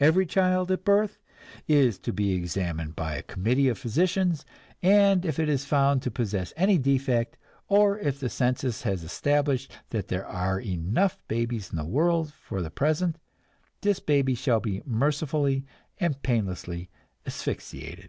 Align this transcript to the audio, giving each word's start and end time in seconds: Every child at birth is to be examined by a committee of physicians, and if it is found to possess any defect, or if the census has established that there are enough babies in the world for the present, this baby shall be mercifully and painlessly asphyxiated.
Every 0.00 0.24
child 0.24 0.72
at 0.72 0.82
birth 0.82 1.18
is 1.66 1.98
to 1.98 2.10
be 2.10 2.32
examined 2.32 2.96
by 2.96 3.16
a 3.16 3.22
committee 3.22 3.68
of 3.68 3.76
physicians, 3.76 4.46
and 4.82 5.26
if 5.26 5.38
it 5.38 5.46
is 5.50 5.66
found 5.66 6.00
to 6.00 6.10
possess 6.10 6.54
any 6.56 6.78
defect, 6.78 7.36
or 7.68 7.98
if 7.98 8.18
the 8.18 8.30
census 8.30 8.84
has 8.84 9.04
established 9.04 9.70
that 9.90 10.08
there 10.08 10.24
are 10.26 10.58
enough 10.58 11.18
babies 11.28 11.68
in 11.70 11.76
the 11.76 11.84
world 11.84 12.32
for 12.32 12.62
the 12.62 12.70
present, 12.70 13.16
this 13.82 14.00
baby 14.00 14.34
shall 14.34 14.60
be 14.60 14.80
mercifully 14.86 15.66
and 15.98 16.22
painlessly 16.22 16.88
asphyxiated. 17.26 18.08